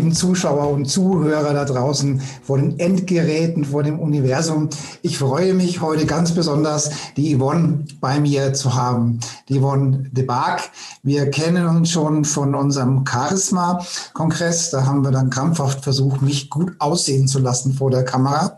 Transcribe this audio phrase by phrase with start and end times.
[0.00, 4.70] Lieben Zuschauer und Zuhörer da draußen vor den Endgeräten, vor dem Universum.
[5.02, 9.20] Ich freue mich heute ganz besonders, die Yvonne bei mir zu haben.
[9.50, 10.62] Die Yvonne de Barg.
[11.02, 14.70] Wir kennen uns schon von unserem Charisma-Kongress.
[14.70, 18.56] Da haben wir dann krampfhaft versucht, mich gut aussehen zu lassen vor der Kamera.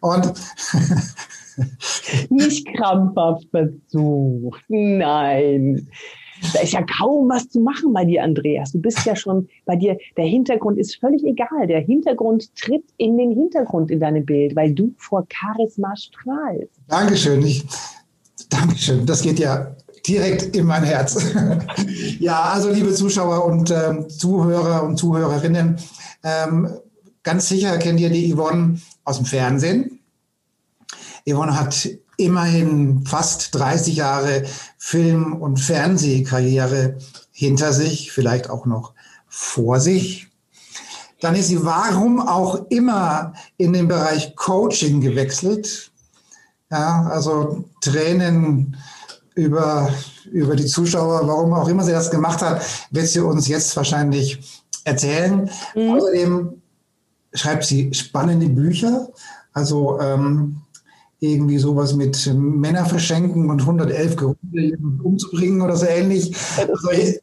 [0.00, 0.32] Und
[2.30, 5.88] nicht krampfhaft versucht, nein.
[6.52, 8.72] Da ist ja kaum was zu machen bei dir, Andreas.
[8.72, 11.66] Du bist ja schon bei dir, der Hintergrund ist völlig egal.
[11.66, 16.72] Der Hintergrund tritt in den Hintergrund in deinem Bild, weil du vor Charisma strahlst.
[16.88, 17.42] Dankeschön.
[17.42, 17.64] Ich,
[18.48, 19.06] Dankeschön.
[19.06, 19.74] Das geht ja
[20.06, 21.32] direkt in mein Herz.
[22.18, 25.76] ja, also liebe Zuschauer und ähm, Zuhörer und Zuhörerinnen,
[26.22, 26.68] ähm,
[27.22, 30.00] ganz sicher kennt ihr die Yvonne aus dem Fernsehen.
[31.26, 34.44] Yvonne hat immerhin fast 30 Jahre
[34.78, 36.98] Film- und Fernsehkarriere
[37.32, 38.92] hinter sich, vielleicht auch noch
[39.28, 40.28] vor sich.
[41.20, 45.90] Dann ist sie warum auch immer in den Bereich Coaching gewechselt.
[46.70, 48.76] Ja, also Tränen
[49.34, 49.90] über,
[50.30, 54.62] über die Zuschauer, warum auch immer sie das gemacht hat, wird sie uns jetzt wahrscheinlich
[54.84, 55.50] erzählen.
[55.74, 55.94] Mhm.
[55.94, 56.62] Außerdem
[57.32, 59.08] schreibt sie spannende Bücher.
[59.52, 60.60] Also ähm,
[61.20, 66.34] irgendwie sowas mit Männer verschenken und 111 Gründe umzubringen oder so ähnlich.
[66.58, 67.20] Also ich,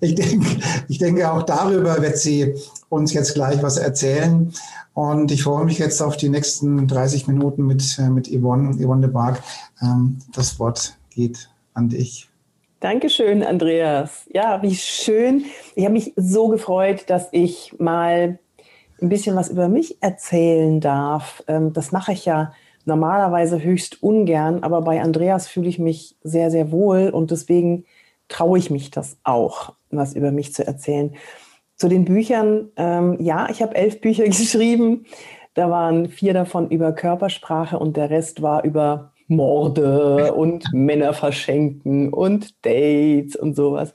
[0.00, 0.46] ich, denke,
[0.88, 2.54] ich denke, auch darüber wird sie
[2.88, 4.52] uns jetzt gleich was erzählen.
[4.94, 9.10] Und ich freue mich jetzt auf die nächsten 30 Minuten mit, mit Yvonne, Yvonne de
[9.10, 9.42] Barg.
[9.80, 12.28] Ähm, das Wort geht an dich.
[12.80, 14.26] Dankeschön, Andreas.
[14.32, 15.44] Ja, wie schön.
[15.74, 18.38] Ich habe mich so gefreut, dass ich mal
[19.02, 21.42] ein bisschen was über mich erzählen darf.
[21.48, 22.52] Ähm, das mache ich ja
[22.84, 27.84] normalerweise höchst ungern, aber bei Andreas fühle ich mich sehr, sehr wohl und deswegen
[28.28, 31.14] traue ich mich das auch, was über mich zu erzählen.
[31.76, 35.06] Zu den Büchern, ähm, ja, ich habe elf Bücher geschrieben.
[35.54, 42.12] Da waren vier davon über Körpersprache und der Rest war über Morde und Männer verschenken
[42.12, 43.92] und Dates und sowas.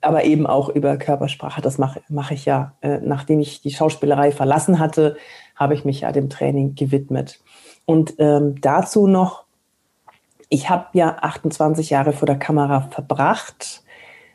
[0.00, 1.60] Aber eben auch über Körpersprache.
[1.60, 5.16] Das mache mach ich ja, äh, nachdem ich die Schauspielerei verlassen hatte,
[5.54, 7.40] habe ich mich ja dem Training gewidmet.
[7.84, 9.44] Und ähm, dazu noch,
[10.48, 13.82] ich habe ja 28 Jahre vor der Kamera verbracht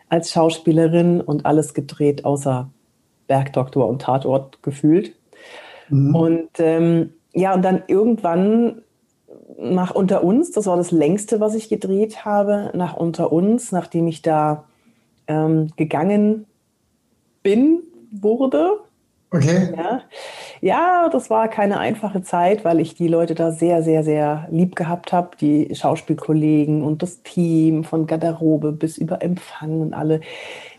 [0.10, 2.70] als Schauspielerin und alles gedreht, außer
[3.28, 5.16] Bergdoktor und Tatort gefühlt.
[5.90, 6.16] Mhm.
[6.16, 8.84] Und ähm, ja, und dann irgendwann
[9.58, 14.08] nach Unter uns, das war das längste, was ich gedreht habe, nach Unter uns, nachdem
[14.08, 14.66] ich da
[15.28, 16.46] ähm, gegangen
[17.42, 18.80] bin, wurde,
[19.34, 19.74] Okay.
[19.76, 20.02] Ja.
[20.62, 24.76] ja, das war keine einfache Zeit, weil ich die Leute da sehr, sehr, sehr lieb
[24.76, 25.32] gehabt habe.
[25.42, 30.22] Die Schauspielkollegen und das Team von Garderobe bis über Empfang und alle.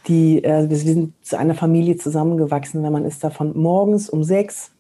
[0.06, 2.84] Die, äh, wir sind zu einer Familie zusammengewachsen.
[2.84, 4.70] Wenn man ist da von morgens um sechs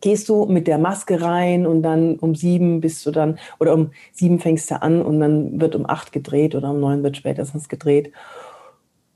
[0.00, 3.90] gehst du mit der Maske rein und dann um sieben bist du dann, oder um
[4.12, 7.68] sieben fängst du an und dann wird um acht gedreht oder um neun wird spätestens
[7.68, 8.12] gedreht.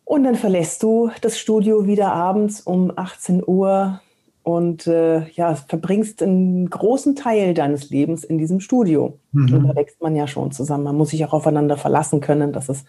[0.05, 4.01] Und dann verlässt du das Studio wieder abends um 18 Uhr
[4.43, 9.19] und äh, ja, verbringst einen großen Teil deines Lebens in diesem Studio.
[9.31, 9.55] Mhm.
[9.55, 10.85] Und da wächst man ja schon zusammen.
[10.85, 12.53] Man muss sich auch aufeinander verlassen können.
[12.53, 12.87] Das ist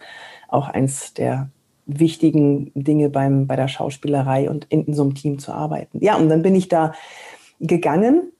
[0.48, 1.48] auch eins der
[1.86, 6.02] wichtigen Dinge beim, bei der Schauspielerei und in, in so einem Team zu arbeiten.
[6.02, 6.92] Ja, und dann bin ich da
[7.60, 8.32] gegangen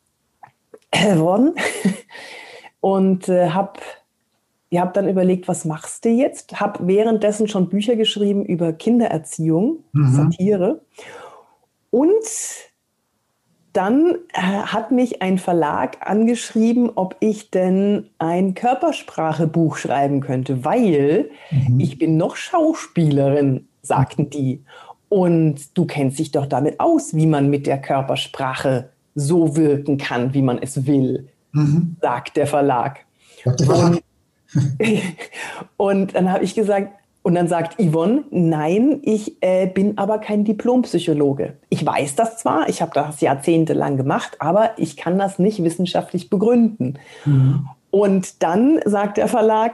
[0.90, 1.54] äh, worden
[2.80, 3.80] und äh, habe
[4.74, 6.58] Ihr habt dann überlegt, was machst du jetzt?
[6.58, 10.12] Hab währenddessen schon Bücher geschrieben über Kindererziehung, mhm.
[10.12, 10.80] Satire.
[11.90, 12.24] Und
[13.72, 21.30] dann äh, hat mich ein Verlag angeschrieben, ob ich denn ein Körpersprachebuch schreiben könnte, weil
[21.52, 21.78] mhm.
[21.78, 24.64] ich bin noch Schauspielerin, sagten die.
[25.08, 30.34] Und du kennst dich doch damit aus, wie man mit der Körpersprache so wirken kann,
[30.34, 31.96] wie man es will, mhm.
[32.00, 33.00] sagt der Verlag.
[33.44, 34.02] Und
[35.76, 40.44] und dann habe ich gesagt, und dann sagt Yvonne, nein, ich äh, bin aber kein
[40.44, 41.54] Diplompsychologe.
[41.70, 46.28] Ich weiß das zwar, ich habe das jahrzehntelang gemacht, aber ich kann das nicht wissenschaftlich
[46.28, 46.98] begründen.
[47.24, 47.66] Mhm.
[47.90, 49.72] Und dann sagt der Verlag,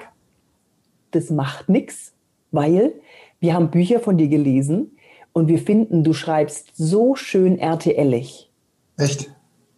[1.10, 2.12] das macht nichts,
[2.52, 2.92] weil
[3.40, 4.96] wir haben Bücher von dir gelesen
[5.32, 8.49] Und wir finden, du schreibst so schön RTLig.
[9.00, 9.30] Echt?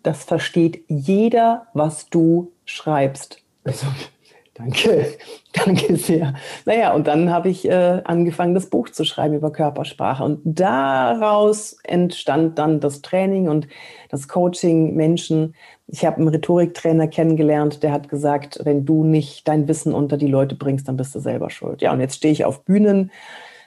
[0.02, 3.38] Das versteht jeder, was du schreibst.
[3.64, 3.86] Also,
[4.54, 5.06] danke,
[5.52, 6.34] danke sehr.
[6.64, 10.24] Naja, und dann habe ich äh, angefangen, das Buch zu schreiben über Körpersprache.
[10.24, 13.68] Und daraus entstand dann das Training und
[14.08, 15.54] das Coaching Menschen.
[15.86, 20.26] Ich habe einen Rhetoriktrainer kennengelernt, der hat gesagt, wenn du nicht dein Wissen unter die
[20.26, 21.82] Leute bringst, dann bist du selber schuld.
[21.82, 23.10] Ja, und jetzt stehe ich auf Bühnen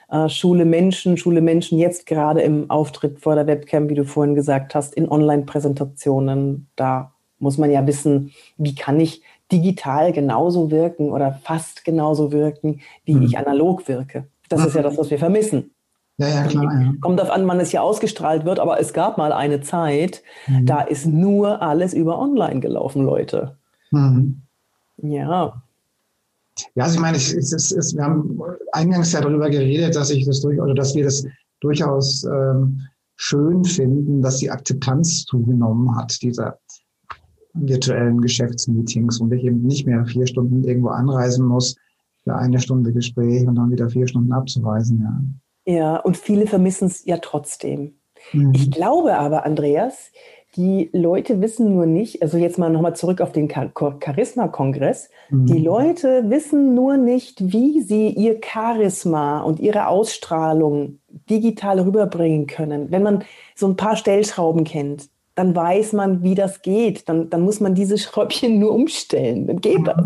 [0.08, 4.34] äh, Schule Menschen, Schule Menschen jetzt gerade im Auftritt vor der Webcam, wie du vorhin
[4.34, 6.68] gesagt hast, in Online-Präsentationen.
[6.76, 9.22] Da muss man ja wissen, wie kann ich
[9.52, 13.22] digital genauso wirken oder fast genauso wirken, wie mhm.
[13.22, 14.26] ich analog wirke.
[14.48, 14.66] Das mhm.
[14.66, 15.72] ist ja das, was wir vermissen.
[16.18, 16.64] Ja, ja, klar.
[16.64, 16.92] Ja.
[17.00, 20.66] Kommt auf an, wann es hier ausgestrahlt wird, aber es gab mal eine Zeit, mhm.
[20.66, 23.58] da ist nur alles über online gelaufen, Leute.
[23.90, 24.42] Mhm.
[24.96, 25.62] Ja.
[26.74, 28.40] Ja, also ich meine, es, es, es, wir haben
[28.72, 31.26] eingangs ja darüber geredet, dass ich das durch, oder dass wir das
[31.60, 32.80] durchaus ähm,
[33.16, 36.58] schön finden, dass die Akzeptanz zugenommen hat, dieser
[37.54, 41.76] virtuellen Geschäftsmeetings und ich eben nicht mehr vier Stunden irgendwo anreisen muss
[42.22, 45.36] für eine Stunde Gespräch und dann wieder vier Stunden abzuweisen.
[45.66, 47.94] Ja, ja und viele vermissen es ja trotzdem.
[48.32, 48.52] Mhm.
[48.54, 50.10] Ich glaube aber, Andreas,
[50.56, 55.46] die Leute wissen nur nicht, also jetzt mal nochmal zurück auf den Charisma-Kongress, mhm.
[55.46, 60.98] die Leute wissen nur nicht, wie sie ihr Charisma und ihre Ausstrahlung
[61.28, 62.90] digital rüberbringen können.
[62.90, 63.24] Wenn man
[63.54, 67.08] so ein paar Stellschrauben kennt, dann weiß man, wie das geht.
[67.08, 69.46] Dann, dann muss man diese Schräubchen nur umstellen.
[69.46, 69.84] Dann geht mhm.
[69.84, 70.04] das.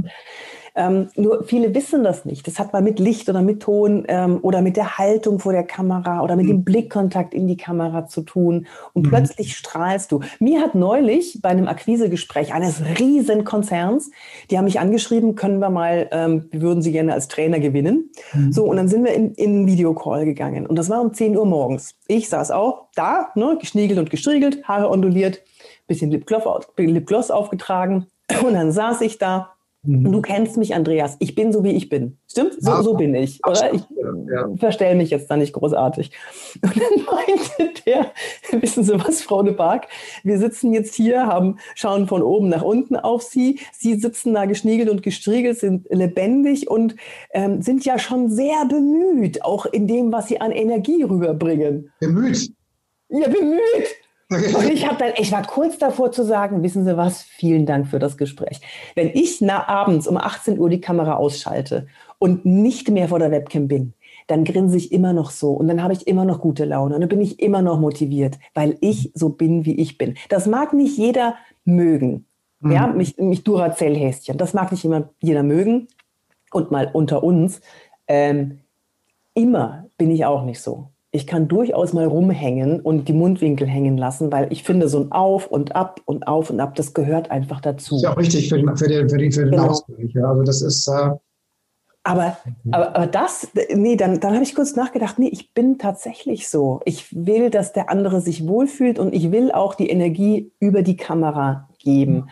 [0.74, 2.46] Ähm, nur viele wissen das nicht.
[2.46, 5.64] Das hat mal mit Licht oder mit Ton ähm, oder mit der Haltung vor der
[5.64, 6.50] Kamera oder mit mhm.
[6.50, 8.66] dem Blickkontakt in die Kamera zu tun.
[8.92, 9.10] Und mhm.
[9.10, 10.20] plötzlich strahlst du.
[10.38, 14.10] Mir hat neulich bei einem Akquisegespräch eines riesen Konzerns,
[14.50, 18.10] die haben mich angeschrieben, können wir mal, ähm, wir würden sie gerne als Trainer gewinnen.
[18.32, 18.52] Mhm.
[18.52, 20.66] So, und dann sind wir in, in einen Videocall gegangen.
[20.66, 21.94] Und das war um 10 Uhr morgens.
[22.06, 25.42] Ich saß auch da, ne, geschniegelt und gestriegelt, Haare onduliert,
[25.86, 26.44] bisschen Lipgloss,
[26.76, 28.06] Lipgloss aufgetragen.
[28.44, 30.12] Und dann saß ich da Mhm.
[30.12, 31.16] Du kennst mich, Andreas.
[31.20, 32.18] Ich bin so, wie ich bin.
[32.30, 32.54] Stimmt?
[32.60, 33.72] So, ja, so bin ich, oder?
[33.72, 33.82] Ich
[34.30, 34.48] ja.
[34.56, 36.10] verstelle mich jetzt da nicht großartig.
[36.62, 38.12] Und dann meinte der,
[38.60, 39.88] wissen Sie was, Frau de Barg?
[40.22, 43.58] Wir sitzen jetzt hier, haben, schauen von oben nach unten auf Sie.
[43.72, 46.96] Sie sitzen da geschniegelt und gestriegelt, sind lebendig und
[47.32, 51.90] ähm, sind ja schon sehr bemüht, auch in dem, was Sie an Energie rüberbringen.
[52.00, 52.52] Bemüht?
[53.08, 53.60] Ja, bemüht.
[54.30, 57.88] Und ich habe dann, ich war kurz davor zu sagen, wissen Sie was, vielen Dank
[57.88, 58.60] für das Gespräch.
[58.94, 61.86] Wenn ich na, abends um 18 Uhr die Kamera ausschalte
[62.18, 63.94] und nicht mehr vor der Webcam bin,
[64.28, 67.00] dann grinse ich immer noch so und dann habe ich immer noch gute Laune und
[67.00, 70.14] dann bin ich immer noch motiviert, weil ich so bin, wie ich bin.
[70.28, 71.34] Das mag nicht jeder
[71.64, 72.26] mögen.
[72.60, 72.72] Mhm.
[72.72, 74.38] Ja, mich, mich Duracell-Häschen.
[74.38, 75.88] Das mag nicht immer jeder mögen.
[76.52, 77.60] Und mal unter uns,
[78.06, 78.60] ähm,
[79.34, 83.98] immer bin ich auch nicht so ich kann durchaus mal rumhängen und die Mundwinkel hängen
[83.98, 87.30] lassen, weil ich finde, so ein Auf und Ab und Auf und Ab, das gehört
[87.30, 87.96] einfach dazu.
[87.96, 89.68] Ist ja auch richtig für den, für den, für den, für den genau.
[89.68, 90.12] Ausgleich.
[90.14, 90.30] Ja.
[90.30, 90.86] Also das ist.
[90.86, 91.10] Äh
[92.02, 92.38] aber,
[92.70, 96.80] aber, aber das, nee, dann, dann habe ich kurz nachgedacht, nee, ich bin tatsächlich so.
[96.86, 100.96] Ich will, dass der andere sich wohlfühlt und ich will auch die Energie über die
[100.96, 102.30] Kamera geben.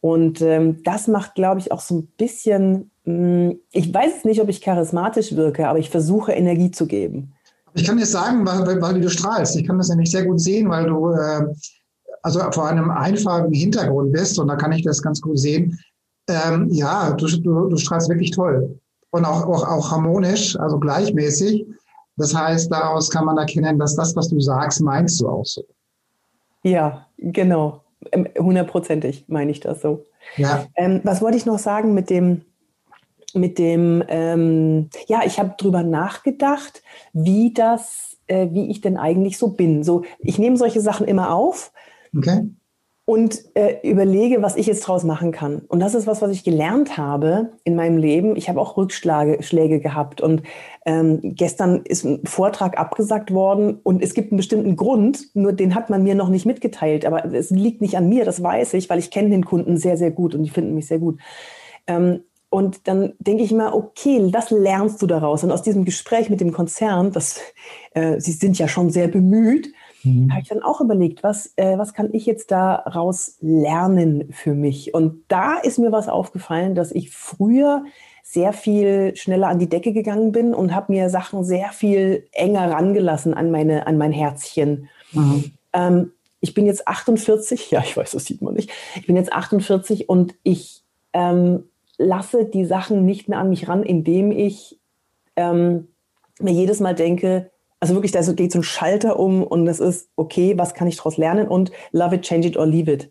[0.00, 4.40] Und ähm, das macht, glaube ich, auch so ein bisschen, mh, hm, ich weiß nicht,
[4.40, 7.35] ob ich charismatisch wirke, aber ich versuche Energie zu geben.
[7.76, 9.56] Ich kann jetzt sagen, weil, weil, du strahlst.
[9.56, 11.46] Ich kann das nämlich sehr gut sehen, weil du äh,
[12.22, 15.78] also vor einem einfachen Hintergrund bist und da kann ich das ganz gut sehen.
[16.28, 18.80] Ähm, ja, du, du, du strahlst wirklich toll
[19.10, 21.66] und auch, auch, auch harmonisch, also gleichmäßig.
[22.16, 25.62] Das heißt, daraus kann man erkennen, dass das, was du sagst, meinst du auch so.
[26.62, 27.82] Ja, genau.
[28.10, 30.04] Ähm, hundertprozentig meine ich das so.
[30.36, 30.66] Ja.
[30.76, 32.42] Ähm, was wollte ich noch sagen mit dem,
[33.34, 39.38] mit dem, ähm, ja, ich habe drüber nachgedacht, wie das, äh, wie ich denn eigentlich
[39.38, 39.84] so bin.
[39.84, 41.72] So, ich nehme solche Sachen immer auf.
[42.16, 42.48] Okay.
[43.08, 45.60] Und äh, überlege, was ich jetzt draus machen kann.
[45.68, 48.34] Und das ist was, was ich gelernt habe in meinem Leben.
[48.34, 50.20] Ich habe auch Rückschläge Schläge gehabt.
[50.20, 50.42] Und
[50.84, 55.76] ähm, gestern ist ein Vortrag abgesagt worden und es gibt einen bestimmten Grund, nur den
[55.76, 57.06] hat man mir noch nicht mitgeteilt.
[57.06, 59.96] Aber es liegt nicht an mir, das weiß ich, weil ich kenne den Kunden sehr,
[59.96, 61.20] sehr gut und die finden mich sehr gut.
[61.86, 65.42] Ähm, und dann denke ich mal, okay, was lernst du daraus?
[65.42, 67.40] Und aus diesem Gespräch mit dem Konzern, das,
[67.92, 69.72] äh, sie sind ja schon sehr bemüht,
[70.04, 70.30] mhm.
[70.30, 74.94] habe ich dann auch überlegt, was, äh, was kann ich jetzt daraus lernen für mich?
[74.94, 77.84] Und da ist mir was aufgefallen, dass ich früher
[78.22, 82.70] sehr viel schneller an die Decke gegangen bin und habe mir Sachen sehr viel enger
[82.70, 84.88] rangelassen an, meine, an mein Herzchen.
[85.12, 85.52] Mhm.
[85.72, 88.70] Ähm, ich bin jetzt 48, ja, ich weiß, das sieht man nicht.
[88.94, 91.64] Ich bin jetzt 48 und ich ähm,
[91.98, 94.78] lasse die Sachen nicht mehr an mich ran, indem ich
[95.36, 95.88] ähm,
[96.40, 100.08] mir jedes Mal denke, Also wirklich, da geht so ein Schalter um und es ist,
[100.16, 101.46] okay, was kann ich daraus lernen?
[101.46, 103.10] Und love it, change it or leave it.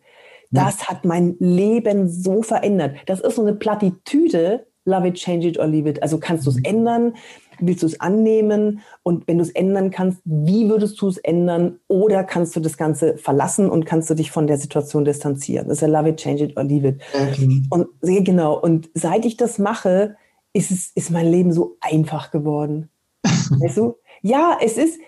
[0.52, 0.88] Das ja.
[0.88, 2.98] hat mein Leben so verändert.
[3.06, 6.02] Das ist so eine Plattitüde, love it, change it or leave it.
[6.02, 6.66] Also kannst du es mhm.
[6.66, 7.14] ändern,
[7.60, 11.80] willst du es annehmen und wenn du es ändern kannst, wie würdest du es ändern
[11.88, 15.68] oder kannst du das Ganze verlassen und kannst du dich von der Situation distanzieren.
[15.68, 17.02] Das ist ja love it, change it or leave it.
[17.14, 17.64] Okay.
[17.70, 18.60] Und sehr genau.
[18.60, 20.16] Und seit ich das mache,
[20.54, 22.90] ist es, ist mein Leben so einfach geworden.
[23.24, 23.96] weißt du?
[24.22, 25.00] Ja, es ist,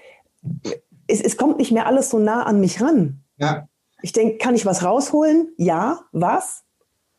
[1.08, 3.24] es, es kommt nicht mehr alles so nah an mich ran.
[3.38, 3.68] Ja.
[4.02, 5.50] Ich denke, kann ich was rausholen?
[5.58, 6.64] Ja, was?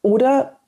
[0.02, 0.58] Oder,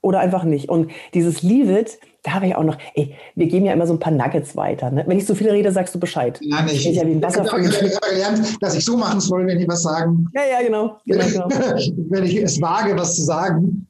[0.00, 0.68] oder einfach nicht.
[0.68, 3.92] Und dieses Leave it, da habe ich auch noch, ey, wir geben ja immer so
[3.92, 4.90] ein paar Nuggets weiter.
[4.90, 5.04] Ne?
[5.06, 6.38] Wenn ich so viele rede, sagst du Bescheid.
[6.44, 9.66] Nein, ich, ich, ja ein ich habe gelernt, dass ich so machen soll, wenn ich
[9.66, 10.28] was sagen.
[10.34, 10.98] Ja, ja, genau.
[11.04, 11.48] genau, genau.
[12.10, 13.88] wenn ich es wage, was zu sagen.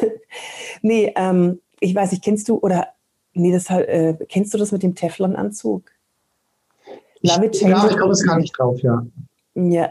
[0.82, 2.88] nee, ähm, ich weiß nicht, kennst du oder
[3.32, 5.90] nee, das äh, kennst du das mit dem Teflon-Anzug?
[7.22, 7.60] Ja, ich
[7.98, 9.04] komme es gar nicht drauf, ja.
[9.54, 9.90] Ja,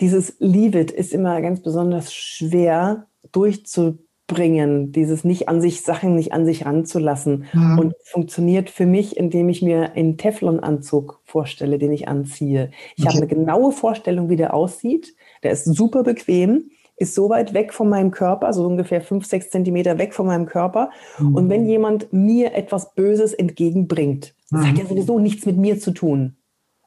[0.00, 6.32] dieses Leave it ist immer ganz besonders schwer durchzubringen, dieses nicht an sich, Sachen nicht
[6.32, 7.46] an sich ranzulassen.
[7.52, 7.78] Mhm.
[7.78, 12.70] Und funktioniert für mich, indem ich mir einen Teflon-Anzug vorstelle, den ich anziehe.
[12.96, 13.08] Ich okay.
[13.08, 15.14] habe eine genaue Vorstellung, wie der aussieht.
[15.42, 19.50] Der ist super bequem ist so weit weg von meinem Körper, so ungefähr fünf, sechs
[19.50, 20.90] Zentimeter weg von meinem Körper.
[21.18, 21.34] Mhm.
[21.34, 24.56] Und wenn jemand mir etwas Böses entgegenbringt, mhm.
[24.56, 26.36] das hat ja sowieso nichts mit mir zu tun.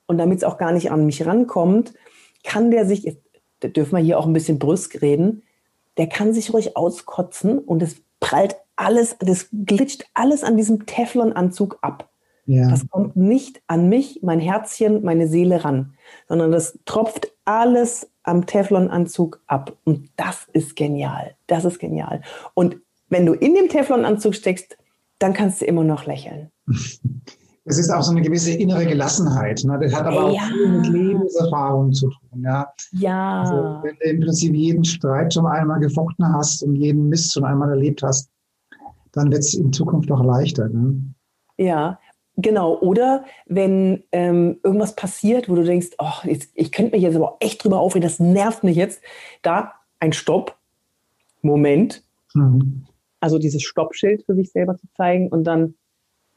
[0.08, 1.94] Und damit es auch gar nicht an mich rankommt,
[2.44, 3.18] kann der sich,
[3.60, 5.44] da dürfen wir hier auch ein bisschen brüsk reden,
[6.00, 11.78] der kann sich ruhig auskotzen und es prallt alles, das glitscht alles an diesem Teflon-Anzug
[11.82, 12.10] ab.
[12.46, 12.70] Ja.
[12.70, 15.94] Das kommt nicht an mich, mein Herzchen, meine Seele ran,
[16.28, 19.78] sondern das tropft alles am Teflon-Anzug ab.
[19.84, 21.36] Und das ist genial.
[21.48, 22.22] Das ist genial.
[22.54, 22.78] Und
[23.10, 24.78] wenn du in dem Teflon-Anzug steckst,
[25.20, 26.50] dann kannst du immer noch lächeln.
[27.70, 29.64] Es ist auch so eine gewisse innere Gelassenheit.
[29.64, 29.78] Ne?
[29.80, 30.42] Das hat aber auch ja.
[30.42, 32.42] viel mit Lebenserfahrung zu tun.
[32.44, 32.74] Ja.
[32.94, 33.42] ja.
[33.44, 37.46] Also, wenn du im Prinzip jeden Streit schon einmal gefochten hast und jeden Mist schon
[37.46, 38.32] einmal erlebt hast,
[39.12, 40.68] dann wird es in Zukunft auch leichter.
[40.68, 41.00] Ne?
[41.58, 42.00] Ja,
[42.42, 47.18] Genau, oder wenn ähm, irgendwas passiert, wo du denkst, oh, jetzt, ich könnte mich jetzt
[47.18, 49.02] aber echt drüber aufregen, das nervt mich jetzt,
[49.42, 50.56] da ein Stopp,
[51.42, 52.02] Moment,
[52.34, 52.86] mhm.
[53.20, 55.76] also dieses Stoppschild für sich selber zu zeigen und dann,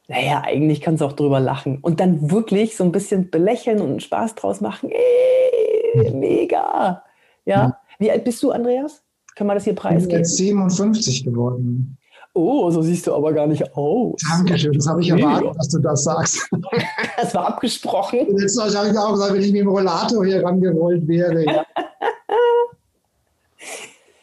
[0.09, 4.03] naja, eigentlich kannst du auch drüber lachen und dann wirklich so ein bisschen belächeln und
[4.03, 4.91] Spaß draus machen.
[4.91, 6.21] Ey, mhm.
[6.21, 7.03] mega.
[7.45, 7.69] Ja.
[7.69, 7.73] Mhm.
[7.99, 9.03] Wie alt bist du, Andreas?
[9.37, 10.03] Kann man das hier preisgeben?
[10.03, 11.97] Ich bin jetzt 57 geworden.
[12.35, 14.21] Oh, so siehst du aber gar nicht aus.
[14.27, 16.49] Dankeschön, das habe ich erwartet, dass du das sagst.
[17.17, 18.39] das war abgesprochen.
[18.39, 21.45] Jetzt habe ich auch gesagt, wenn ich mit dem Rollator hier rangerollt wäre.
[21.45, 21.65] Ja,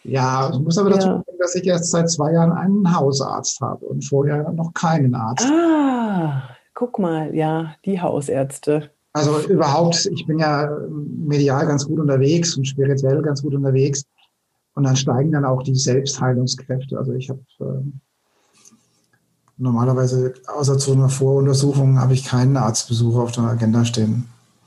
[0.09, 3.85] ja ich muss aber dazu sagen, dass ich erst seit zwei Jahren einen Hausarzt habe
[3.85, 5.45] und vorher noch keinen Arzt.
[5.45, 8.91] Ah, guck mal, ja, die Hausärzte.
[9.13, 14.05] Also überhaupt, ich bin ja medial ganz gut unterwegs und spirituell ganz gut unterwegs.
[14.75, 16.97] Und dann steigen dann auch die Selbstheilungskräfte.
[16.97, 17.83] Also ich habe äh,
[19.57, 24.25] normalerweise, außer zu einer Voruntersuchung, habe ich keinen Arztbesuch auf der Agenda stehen.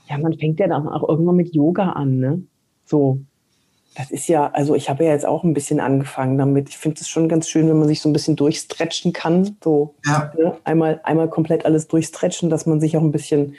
[0.09, 2.43] Ja, man fängt ja dann auch irgendwann mit Yoga an, ne?
[2.85, 3.21] So.
[3.95, 6.71] Das ist ja, also ich habe ja jetzt auch ein bisschen angefangen damit.
[6.71, 9.57] Ich finde es schon ganz schön, wenn man sich so ein bisschen durchstretchen kann.
[9.63, 10.33] So ja.
[10.37, 10.57] ne?
[10.65, 13.55] einmal, einmal komplett alles durchstretchen, dass man sich auch ein bisschen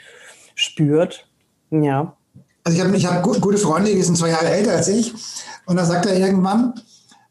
[0.56, 1.28] spürt.
[1.70, 2.16] Ja.
[2.64, 5.14] Also ich habe ich hab gute Freunde, die sind zwei Jahre älter als ich.
[5.66, 6.74] Und da sagt er irgendwann,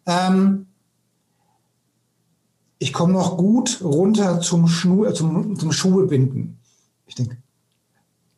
[0.05, 0.67] ähm,
[2.79, 6.59] ich komme noch gut runter zum, Schnu zum, zum Schuhe binden.
[7.05, 7.37] Ich denke,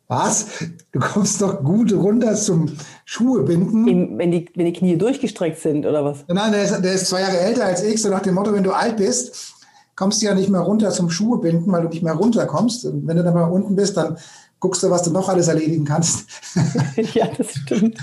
[0.08, 0.46] was?
[0.92, 2.70] Du kommst doch gut runter zum
[3.04, 4.18] Schuhe binden?
[4.18, 6.24] Wenn die, wenn die Knie durchgestreckt sind oder was?
[6.28, 8.62] Nein, der ist, der ist zwei Jahre älter als ich, so nach dem Motto, wenn
[8.62, 9.54] du alt bist,
[9.96, 12.84] kommst du ja nicht mehr runter zum Schuhe binden, weil du nicht mehr runterkommst.
[12.84, 14.16] Und wenn du dann mal unten bist, dann
[14.60, 16.28] guckst du, was du noch alles erledigen kannst.
[17.14, 17.98] ja, das stimmt.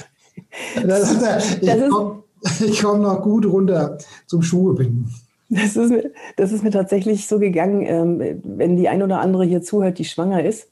[0.85, 2.23] Das ist, ich komme
[2.81, 5.13] komm noch gut runter zum Schuhe binden.
[5.49, 9.45] Das ist, mir, das ist mir tatsächlich so gegangen, ähm, wenn die ein oder andere
[9.45, 10.67] hier zuhört, die schwanger ist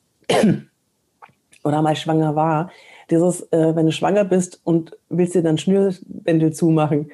[1.63, 2.72] oder mal schwanger war.
[3.10, 7.12] Dieses, äh, wenn du schwanger bist und willst dir dann Schnürbändel zumachen,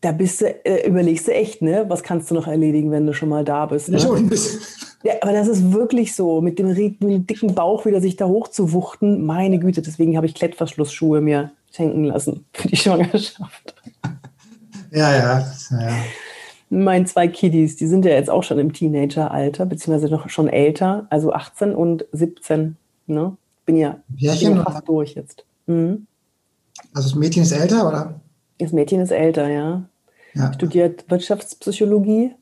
[0.00, 1.84] da bist du, äh, überlegst du echt, ne?
[1.88, 3.88] Was kannst du noch erledigen, wenn du schon mal da bist?
[3.88, 3.98] Ne?
[5.04, 8.26] Ja, aber das ist wirklich so, mit dem, mit dem dicken Bauch wieder sich da
[8.26, 9.24] hochzuwuchten.
[9.26, 13.74] Meine Güte, deswegen habe ich Klettverschlussschuhe mir schenken lassen für die Schwangerschaft.
[14.92, 15.96] Ja, ja, ja.
[16.68, 21.06] Meine zwei Kiddies, die sind ja jetzt auch schon im Teenageralter, beziehungsweise noch schon älter,
[21.10, 22.76] also 18 und 17.
[23.06, 23.36] Ne?
[23.64, 25.44] Bin ja, bin ja fast durch jetzt.
[25.66, 26.06] Mhm.
[26.94, 28.20] Also das Mädchen ist älter, oder?
[28.58, 29.84] Das Mädchen ist älter, ja.
[30.34, 30.52] ja.
[30.52, 32.32] Studiert Wirtschaftspsychologie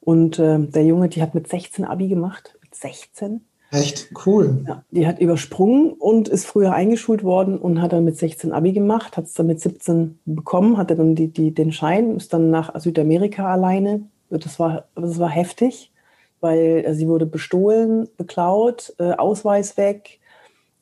[0.00, 2.56] und äh, der Junge, die hat mit 16 Abi gemacht.
[2.62, 3.42] Mit 16.
[3.72, 4.64] Echt cool.
[4.66, 8.72] Ja, die hat übersprungen und ist früher eingeschult worden und hat dann mit 16 Abi
[8.72, 12.50] gemacht, hat es dann mit 17 bekommen, hatte dann die, die, den Schein, ist dann
[12.50, 14.02] nach Südamerika alleine.
[14.28, 15.92] Das war, das war heftig,
[16.40, 20.19] weil äh, sie wurde bestohlen, beklaut, äh, Ausweis weg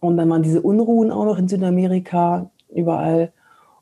[0.01, 3.33] und dann waren diese Unruhen auch noch in Südamerika überall.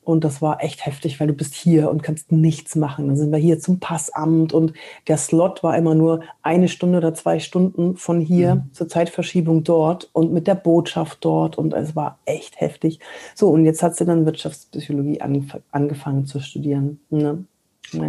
[0.06, 3.08] Und das war echt heftig, weil du bist hier und kannst nichts machen.
[3.08, 4.72] Dann sind wir hier zum Passamt und
[5.08, 8.72] der Slot war immer nur eine Stunde oder zwei Stunden von hier mhm.
[8.72, 11.58] zur Zeitverschiebung dort und mit der Botschaft dort.
[11.58, 13.00] Und es war echt heftig.
[13.34, 17.00] So, und jetzt hat sie dann Wirtschaftspsychologie angef angefangen zu studieren.
[17.10, 17.44] Ne?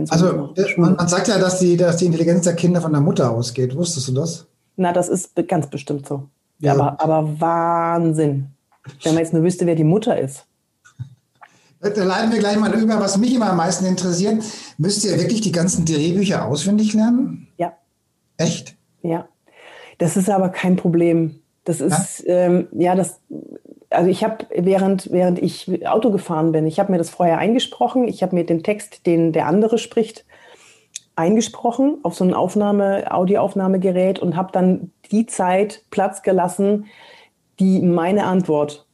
[0.09, 3.31] Also man, man, sagt ja, dass die, dass die Intelligenz der Kinder von der Mutter
[3.31, 3.75] ausgeht.
[3.75, 4.45] Wusstest du das?
[4.75, 6.27] Na, das ist ganz bestimmt so.
[6.59, 6.73] Ja.
[6.73, 8.51] Aber, aber Wahnsinn.
[9.03, 10.45] Wenn man jetzt nur wüsste, wer die Mutter ist.
[11.79, 14.43] Da leiten wir gleich mal über, was mich immer am meisten interessiert.
[14.77, 17.47] Müsst ihr wirklich die ganzen Drehbücher auswendig lernen?
[17.57, 17.73] Ja.
[18.37, 18.75] Echt?
[19.03, 19.27] Ja.
[19.99, 21.39] Das ist aber kein Problem.
[21.65, 23.19] Das ist, ja, ähm, ja das,
[23.89, 28.07] also ich habe, während, während ich Auto gefahren bin, ich habe mir das vorher eingesprochen,
[28.07, 30.25] ich habe mir den Text, den der andere spricht,
[31.17, 36.85] eingesprochen auf so ein Aufnahme, Audioaufnahmegerät und habe dann die Zeit Platz gelassen,
[37.59, 38.85] die meine Antwort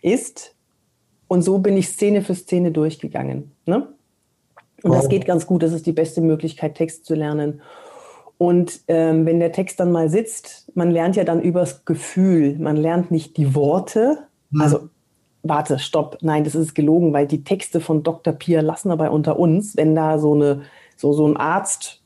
[0.00, 0.56] ist
[1.28, 3.52] und so bin ich Szene für Szene durchgegangen.
[3.66, 3.88] Ne?
[4.82, 4.96] Und wow.
[4.96, 5.62] das geht ganz gut.
[5.62, 7.60] Das ist die beste Möglichkeit, Text zu lernen.
[8.38, 12.56] Und ähm, wenn der Text dann mal sitzt, man lernt ja dann übers Gefühl.
[12.58, 14.18] Man lernt nicht die Worte.
[14.52, 14.60] Hm.
[14.60, 14.88] Also,
[15.42, 16.18] warte, stopp.
[16.20, 18.34] Nein, das ist gelogen, weil die Texte von Dr.
[18.34, 20.62] Pia Lassner bei unter uns, wenn da so, eine,
[20.96, 22.02] so, so ein Arzt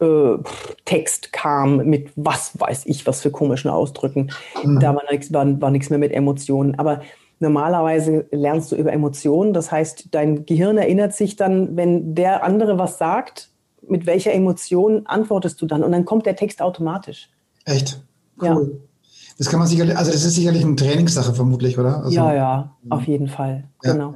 [0.00, 0.36] äh,
[0.84, 4.30] Text kam mit was weiß ich, was für komischen Ausdrücken.
[4.62, 4.80] Mhm.
[4.80, 6.78] Da war nichts war, war mehr mit Emotionen.
[6.78, 7.00] Aber
[7.40, 9.52] Normalerweise lernst du über Emotionen.
[9.52, 13.50] Das heißt, dein Gehirn erinnert sich dann, wenn der andere was sagt,
[13.86, 15.82] mit welcher Emotion antwortest du dann?
[15.82, 17.28] Und dann kommt der Text automatisch.
[17.64, 18.02] Echt?
[18.40, 18.46] Cool.
[18.46, 18.93] Ja.
[19.38, 22.04] Das kann man sicherlich, also das ist sicherlich eine Trainingssache vermutlich, oder?
[22.04, 23.64] Also, ja, ja, auf jeden Fall.
[23.82, 23.92] Ja.
[23.92, 24.14] Genau.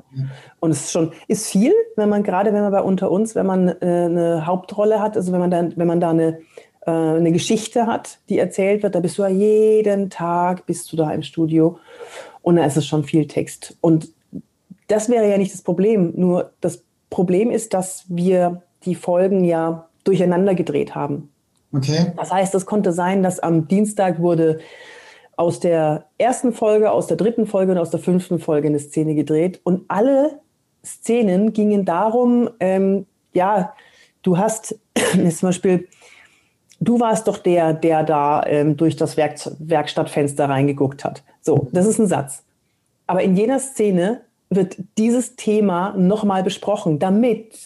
[0.61, 3.47] Und es ist schon, ist viel, wenn man gerade, wenn man bei unter uns, wenn
[3.47, 6.39] man äh, eine Hauptrolle hat, also wenn man dann, wenn man da eine,
[6.87, 10.97] äh, eine Geschichte hat, die erzählt wird, da bist du ja jeden Tag, bist du
[10.97, 11.79] da im Studio
[12.43, 13.77] und da ist es schon viel Text.
[13.81, 14.11] Und
[14.87, 16.13] das wäre ja nicht das Problem.
[16.17, 21.31] Nur das Problem ist, dass wir die Folgen ja durcheinander gedreht haben.
[21.73, 22.13] Okay.
[22.17, 24.61] Das heißt, es konnte sein, dass am Dienstag wurde
[25.39, 29.15] aus der ersten Folge, aus der dritten Folge und aus der fünften Folge eine Szene
[29.15, 29.61] gedreht.
[29.63, 30.41] Und alle
[30.85, 33.73] Szenen gingen darum, ähm, ja,
[34.23, 34.75] du hast
[35.13, 35.87] zum Beispiel,
[36.81, 41.23] du warst doch der, der da ähm, durch das Werk Werkstattfenster reingeguckt hat.
[41.41, 42.43] So, das ist ein Satz.
[43.07, 47.57] Aber in jeder Szene wird dieses Thema nochmal besprochen, damit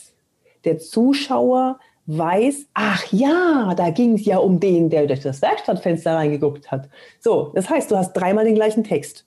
[0.67, 6.15] der Zuschauer weiß, ach ja, da ging es ja um den, der durch das Werkstattfenster
[6.15, 6.89] reingeguckt hat.
[7.21, 9.25] So, das heißt, du hast dreimal den gleichen Text,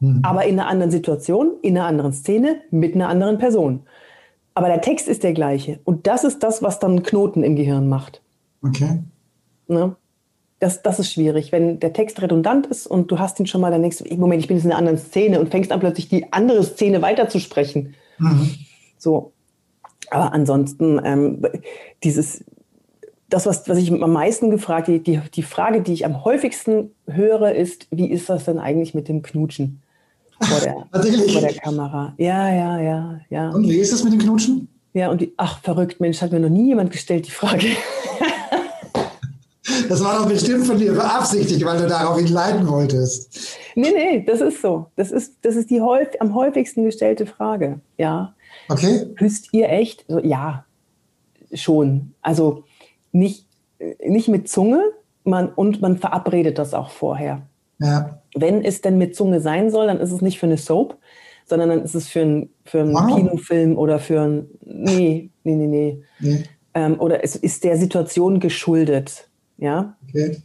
[0.00, 0.20] mhm.
[0.22, 3.82] aber in einer anderen Situation, in einer anderen Szene, mit einer anderen Person.
[4.54, 5.80] Aber der Text ist der gleiche.
[5.84, 8.22] Und das ist das, was dann Knoten im Gehirn macht.
[8.62, 9.02] Okay.
[9.68, 9.96] Ne?
[10.58, 11.52] das, das ist schwierig.
[11.52, 14.40] Wenn der Text redundant ist und du hast ihn schon mal, dann denkst du, Moment,
[14.40, 17.94] ich bin jetzt in einer anderen Szene und fängst an, plötzlich die andere Szene weiterzusprechen.
[18.18, 18.50] Mhm.
[18.98, 19.32] So.
[20.16, 21.42] Aber ansonsten, ähm,
[22.02, 22.42] dieses,
[23.28, 26.92] das, was, was ich am meisten gefragt, die, die, die Frage, die ich am häufigsten
[27.06, 29.82] höre, ist, wie ist das denn eigentlich mit dem Knutschen
[30.40, 30.86] vor der,
[31.28, 32.14] vor der Kamera?
[32.16, 33.50] Ja, ja, ja, ja.
[33.50, 34.68] Und wie ist das mit dem Knutschen?
[34.94, 37.66] Ja, und die, ach, verrückt, Mensch, hat mir noch nie jemand gestellt, die Frage.
[39.88, 43.58] Das war doch bestimmt von dir beabsichtigt, weil du darauf ihn leiten wolltest.
[43.74, 44.86] Nee, nee, das ist so.
[44.96, 47.80] Das ist, das ist die häufig, am häufigsten gestellte Frage.
[47.98, 48.34] Ja.
[48.68, 49.06] Okay.
[49.16, 50.04] Küsst ihr echt?
[50.08, 50.64] So, ja,
[51.52, 52.14] schon.
[52.22, 52.64] Also
[53.12, 53.46] nicht,
[54.04, 54.82] nicht mit Zunge
[55.24, 57.42] man, und man verabredet das auch vorher.
[57.78, 58.22] Ja.
[58.34, 60.96] Wenn es denn mit Zunge sein soll, dann ist es nicht für eine Soap,
[61.44, 63.14] sondern dann ist es für, ein, für einen wow.
[63.14, 64.46] Kinofilm oder für ein.
[64.64, 66.02] Nee, nee, nee, nee.
[66.20, 66.44] nee.
[66.74, 69.28] Ähm, oder es ist der Situation geschuldet.
[69.58, 69.96] Ja.
[70.08, 70.42] Okay.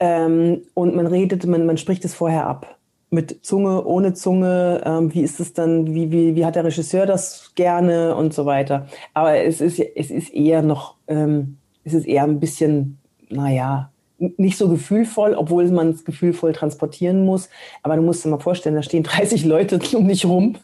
[0.00, 2.78] Ähm, und man redet, man, man spricht es vorher ab.
[3.14, 7.06] Mit Zunge, ohne Zunge, ähm, wie ist es dann, wie, wie, wie hat der Regisseur
[7.06, 8.86] das gerne und so weiter.
[9.14, 12.98] Aber es ist, es ist eher noch, ähm, es ist eher ein bisschen,
[13.30, 13.90] naja,
[14.36, 17.48] nicht so gefühlvoll, obwohl man es gefühlvoll transportieren muss.
[17.82, 20.56] Aber du musst dir mal vorstellen, da stehen 30 Leute um dich rum,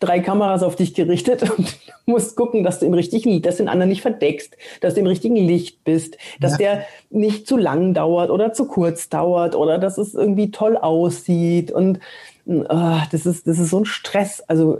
[0.00, 3.64] drei Kameras auf dich gerichtet und du musst gucken, dass du im richtigen, dass du
[3.64, 6.58] den anderen nicht verdeckst, dass du im richtigen Licht bist, dass ja.
[6.58, 11.70] der nicht zu lang dauert oder zu kurz dauert oder dass es irgendwie toll aussieht
[11.70, 12.00] und
[12.46, 14.42] oh, das ist, das ist so ein Stress.
[14.46, 14.78] Also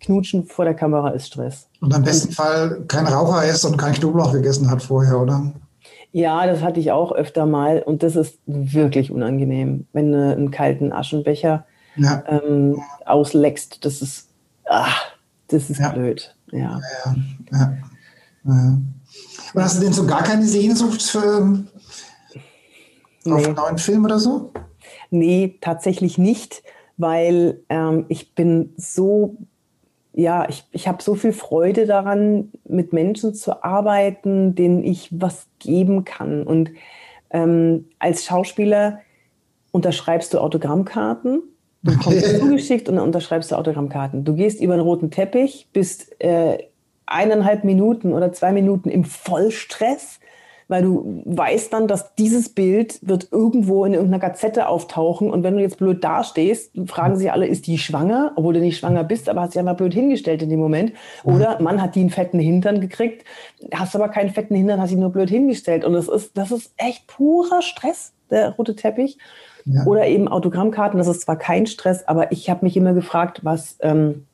[0.00, 1.68] Knutschen vor der Kamera ist Stress.
[1.80, 5.52] Und am besten Fall kein Raucher ist und kein Knoblauch gegessen hat vorher, oder?
[6.12, 10.50] Ja, das hatte ich auch öfter mal und das ist wirklich unangenehm, wenn du einen
[10.50, 12.22] kalten Aschenbecher ja.
[12.26, 13.84] ähm, ausleckst.
[13.84, 14.28] Das ist,
[14.68, 15.12] ach,
[15.48, 15.90] das ist ja.
[15.90, 16.34] blöd.
[16.50, 16.80] Ja.
[17.02, 17.14] Ja,
[19.54, 21.64] Und hast du denn so gar keine Sehnsucht für,
[23.24, 23.32] nee.
[23.32, 24.52] auf einen neuen Film oder so?
[25.10, 26.62] Nee, tatsächlich nicht,
[26.96, 29.36] weil ähm, ich bin so
[30.20, 35.46] ja, ich, ich habe so viel Freude daran, mit Menschen zu arbeiten, denen ich was
[35.58, 36.42] geben kann.
[36.42, 36.70] Und
[37.30, 39.00] ähm, als Schauspieler
[39.72, 41.42] unterschreibst du Autogrammkarten.
[41.82, 44.24] Du bekommst zugeschickt und dann unterschreibst du Autogrammkarten.
[44.24, 46.58] Du gehst über einen roten Teppich, bist äh,
[47.06, 50.19] eineinhalb Minuten oder zwei Minuten im Vollstress
[50.70, 55.56] weil du weißt dann, dass dieses Bild wird irgendwo in irgendeiner Gazette auftauchen und wenn
[55.56, 59.28] du jetzt blöd dastehst, fragen sich alle, ist die schwanger, obwohl du nicht schwanger bist,
[59.28, 60.92] aber hast dich einfach blöd hingestellt in dem Moment.
[61.24, 63.24] Oder Mann hat die einen fetten Hintern gekriegt,
[63.74, 66.72] hast aber keinen fetten Hintern, hast dich nur blöd hingestellt und das ist, das ist
[66.76, 69.18] echt purer Stress, der rote Teppich.
[69.64, 69.84] Ja.
[69.86, 73.76] Oder eben Autogrammkarten, das ist zwar kein Stress, aber ich habe mich immer gefragt, was,
[73.80, 74.24] ähm,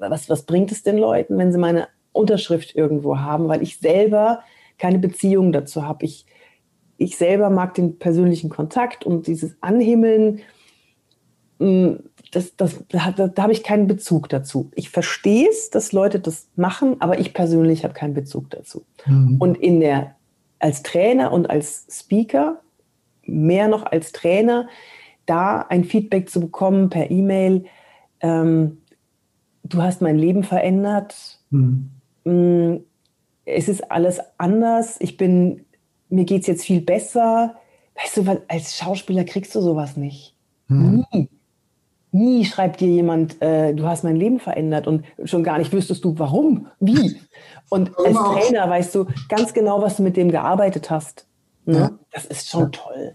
[0.00, 4.40] was, was bringt es den Leuten, wenn sie meine Unterschrift irgendwo haben, weil ich selber
[4.80, 6.04] keine Beziehung dazu habe.
[6.04, 6.26] Ich,
[6.96, 10.40] ich selber mag den persönlichen Kontakt und dieses Anhimmeln,
[11.58, 11.92] mm,
[12.32, 14.70] das, das, da, da habe ich keinen Bezug dazu.
[14.74, 18.84] Ich verstehe es, dass Leute das machen, aber ich persönlich habe keinen Bezug dazu.
[19.06, 19.36] Mhm.
[19.40, 20.16] Und in der,
[20.58, 22.60] als Trainer und als Speaker,
[23.24, 24.68] mehr noch als Trainer,
[25.26, 27.64] da ein Feedback zu bekommen per E-Mail,
[28.20, 28.78] ähm,
[29.64, 31.40] du hast mein Leben verändert.
[31.50, 31.90] Mhm.
[33.50, 35.64] Es ist alles anders, ich bin,
[36.08, 37.56] mir geht es jetzt viel besser.
[38.02, 40.36] Weißt du, weil als Schauspieler kriegst du sowas nicht.
[40.68, 41.04] Hm.
[41.12, 41.28] Nie.
[42.12, 46.04] Nie schreibt dir jemand, äh, du hast mein Leben verändert und schon gar nicht wüsstest
[46.04, 47.20] du, warum, wie.
[47.68, 51.28] Und als Trainer weißt du ganz genau, was du mit dem gearbeitet hast.
[51.66, 51.78] Ne?
[51.78, 51.90] Ja.
[52.10, 52.68] Das ist schon ja.
[52.70, 53.14] toll.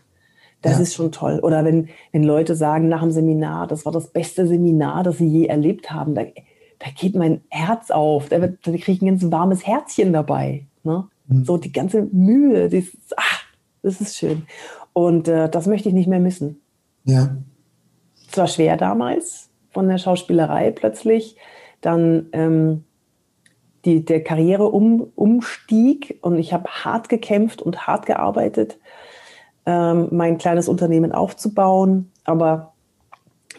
[0.62, 0.84] Das ja.
[0.84, 1.39] ist schon toll.
[1.43, 5.28] Oder wenn, wenn Leute sagen nach dem Seminar, das war das beste Seminar, das sie
[5.28, 6.32] je erlebt haben, dann,
[6.80, 10.66] da geht mein Herz auf, da, da kriege ich ein ganz warmes Herzchen dabei.
[10.84, 11.08] Ne?
[11.28, 11.46] Mhm.
[11.46, 13.44] So die ganze Mühe, dieses, ach,
[13.82, 14.46] das ist schön.
[14.94, 16.62] Und äh, das möchte ich nicht mehr missen.
[17.04, 17.36] Ja.
[18.30, 21.36] Es war schwer damals von der Schauspielerei plötzlich,
[21.82, 22.86] dann ähm,
[23.84, 28.80] die, der Karriereumstieg und ich habe hart gekämpft und hart gearbeitet,
[29.66, 32.74] ähm, mein kleines Unternehmen aufzubauen, aber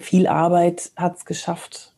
[0.00, 1.94] viel Arbeit hat es geschafft,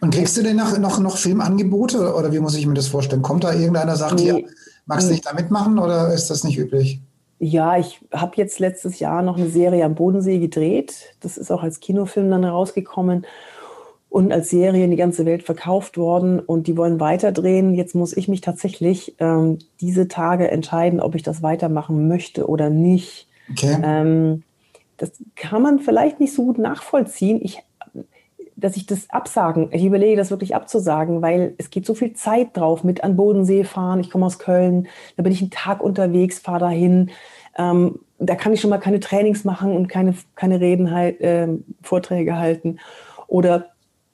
[0.00, 3.22] und kriegst du denn noch, noch, noch Filmangebote oder wie muss ich mir das vorstellen?
[3.22, 4.22] Kommt da irgendeiner, sagt, nee.
[4.22, 4.44] hier,
[4.86, 7.00] magst du nicht da mitmachen oder ist das nicht üblich?
[7.38, 11.14] Ja, ich habe jetzt letztes Jahr noch eine Serie am Bodensee gedreht.
[11.20, 13.26] Das ist auch als Kinofilm dann rausgekommen
[14.10, 17.74] und als Serie in die ganze Welt verkauft worden und die wollen weiterdrehen.
[17.74, 22.68] Jetzt muss ich mich tatsächlich ähm, diese Tage entscheiden, ob ich das weitermachen möchte oder
[22.68, 23.28] nicht.
[23.50, 23.78] Okay.
[23.82, 24.42] Ähm,
[24.98, 27.40] das kann man vielleicht nicht so gut nachvollziehen.
[27.42, 27.62] Ich
[28.60, 32.56] dass ich das absagen, ich überlege das wirklich abzusagen, weil es geht so viel Zeit
[32.56, 34.00] drauf mit an Bodensee fahren.
[34.00, 37.10] Ich komme aus Köln, da bin ich einen Tag unterwegs, fahre dahin.
[37.56, 41.48] Ähm, da kann ich schon mal keine Trainings machen und keine, keine Reden halt, äh,
[41.82, 42.78] Vorträge halten.
[43.26, 43.66] Oder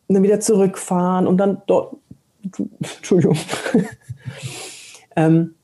[0.08, 1.96] dann wieder zurückfahren und dann dort,
[2.80, 3.36] Entschuldigung.
[5.16, 5.54] ähm,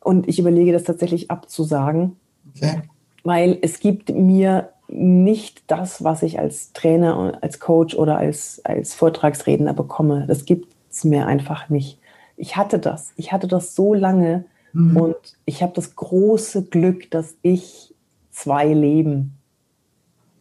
[0.00, 2.16] und ich überlege das tatsächlich abzusagen,
[2.56, 2.82] okay.
[3.22, 8.94] weil es gibt mir nicht das, was ich als Trainer, als Coach oder als, als
[8.94, 10.26] Vortragsredner bekomme.
[10.26, 11.98] Das gibt es mir einfach nicht.
[12.36, 13.12] Ich hatte das.
[13.16, 14.96] Ich hatte das so lange mhm.
[14.96, 17.94] und ich habe das große Glück, dass ich
[18.30, 19.38] zwei Leben,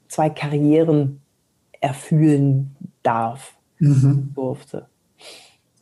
[0.07, 1.21] zwei Karrieren
[1.79, 4.31] erfüllen darf, mhm.
[4.35, 4.87] durfte.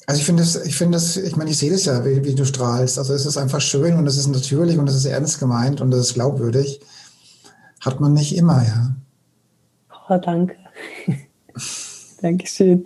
[0.05, 2.33] Also ich finde das, ich finde das, ich meine, ich sehe das ja, wie, wie,
[2.33, 2.97] du strahlst.
[2.97, 5.93] Also es ist einfach schön und es ist natürlich und es ist ernst gemeint und
[5.93, 6.79] es ist glaubwürdig.
[7.81, 8.95] Hat man nicht immer, ja.
[10.09, 10.55] Oh, danke.
[12.21, 12.85] Dankeschön.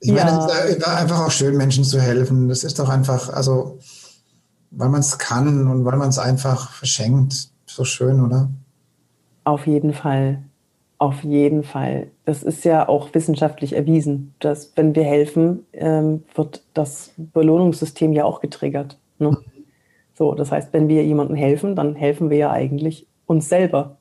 [0.00, 0.46] Ich meine, ja.
[0.46, 2.48] es ist einfach auch schön, Menschen zu helfen.
[2.48, 3.78] Das ist doch einfach, also,
[4.70, 7.50] weil man es kann und weil man es einfach verschenkt.
[7.66, 8.48] So schön, oder?
[9.44, 10.42] Auf jeden Fall.
[10.98, 12.08] Auf jeden Fall.
[12.24, 18.24] Das ist ja auch wissenschaftlich erwiesen, dass wenn wir helfen, ähm, wird das Belohnungssystem ja
[18.24, 18.98] auch getriggert.
[19.18, 19.30] Ne?
[19.30, 19.36] Mhm.
[20.14, 23.98] So, das heißt, wenn wir jemandem helfen, dann helfen wir ja eigentlich uns selber.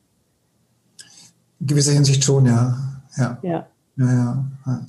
[1.59, 2.77] In gewisser Hinsicht schon, ja.
[3.17, 3.37] Ja.
[3.43, 3.67] Ja.
[3.97, 4.85] ja, ja.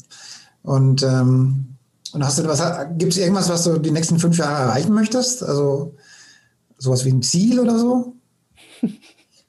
[0.62, 1.66] Und, ähm,
[2.12, 2.62] und hast du was,
[2.96, 5.42] gibt es irgendwas, was du die nächsten fünf Jahre erreichen möchtest?
[5.42, 5.94] Also
[6.78, 8.14] sowas wie ein Ziel oder so?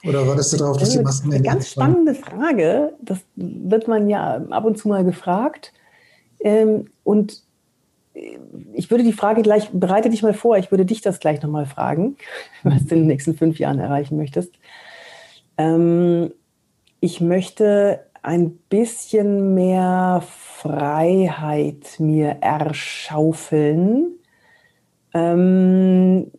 [0.06, 2.93] Oder wartest du darauf, dass die Masken Eine ganz spannende Frage.
[3.02, 5.73] Das wird man ja ab und zu mal gefragt.
[6.39, 7.43] Ähm, und
[8.73, 11.65] ich würde die Frage gleich, bereite dich mal vor, ich würde dich das gleich nochmal
[11.65, 12.17] fragen,
[12.63, 14.54] was du in den nächsten fünf Jahren erreichen möchtest.
[15.60, 16.32] Ähm,
[17.02, 24.13] ich möchte ein bisschen mehr Freiheit mir erschaufeln.
[25.13, 26.32] Ähm,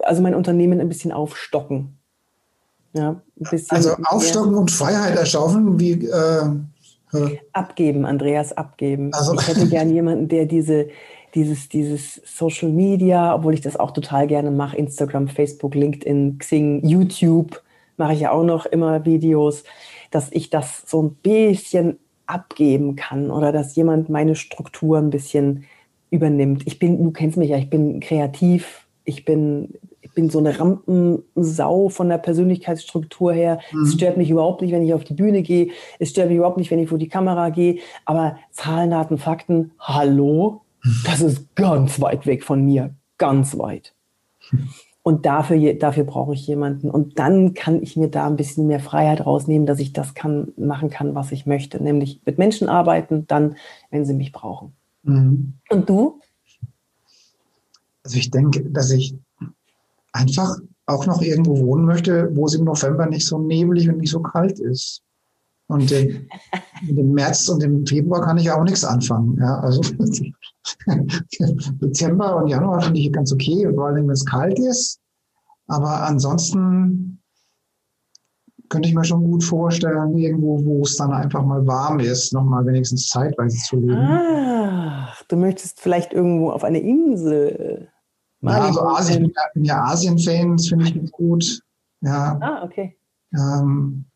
[0.00, 1.98] also mein Unternehmen ein bisschen aufstocken.
[2.92, 3.20] Ja,
[3.68, 9.12] also aufstocken und Freiheit erschaufeln, wie äh, abgeben, Andreas, abgeben.
[9.12, 9.34] Also.
[9.34, 10.88] Ich hätte gern jemanden, der diese,
[11.34, 16.86] dieses, dieses Social Media, obwohl ich das auch total gerne mache, Instagram, Facebook, LinkedIn, Xing,
[16.86, 17.62] YouTube,
[17.96, 19.64] mache ich ja auch noch immer Videos,
[20.10, 25.64] dass ich das so ein bisschen abgeben kann oder dass jemand meine Struktur ein bisschen
[26.10, 26.66] übernimmt.
[26.66, 30.58] Ich bin, du kennst mich ja, ich bin kreativ, ich bin, ich bin so eine
[30.58, 33.60] Rampensau von der Persönlichkeitsstruktur her.
[33.72, 33.82] Mhm.
[33.82, 35.68] Es stört mich überhaupt nicht, wenn ich auf die Bühne gehe.
[35.98, 37.78] Es stört mich überhaupt nicht, wenn ich vor die Kamera gehe.
[38.04, 40.62] Aber Zahlen, Daten, Fakten, hallo,
[41.04, 42.94] das ist ganz weit weg von mir.
[43.18, 43.94] Ganz weit.
[45.06, 46.90] Und dafür, dafür brauche ich jemanden.
[46.90, 50.52] Und dann kann ich mir da ein bisschen mehr Freiheit rausnehmen, dass ich das kann,
[50.56, 51.80] machen kann, was ich möchte.
[51.80, 53.54] Nämlich mit Menschen arbeiten, dann,
[53.92, 54.72] wenn sie mich brauchen.
[55.04, 55.54] Mhm.
[55.70, 56.18] Und du?
[58.02, 59.14] Also ich denke, dass ich
[60.12, 64.10] einfach auch noch irgendwo wohnen möchte, wo es im November nicht so neblig und nicht
[64.10, 65.04] so kalt ist.
[65.68, 66.28] Und im,
[66.88, 69.36] im März und im Februar kann ich auch nichts anfangen.
[69.38, 69.80] Ja, also
[71.80, 75.00] Dezember und Januar finde ich ganz okay, vor allem wenn es kalt ist.
[75.66, 77.20] Aber ansonsten
[78.68, 82.64] könnte ich mir schon gut vorstellen, irgendwo, wo es dann einfach mal warm ist, nochmal
[82.66, 83.96] wenigstens zeitweise zu leben.
[83.98, 87.88] Ach, du möchtest vielleicht irgendwo auf eine Insel.
[88.40, 91.62] Ja, also Asien, ich bin ja Asien-Fan, das finde ich gut.
[92.00, 92.38] Ja.
[92.40, 92.96] Ah, okay.
[93.34, 94.06] Ähm,